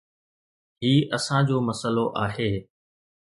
[0.83, 2.53] هي اسان جو مسئلو آهي.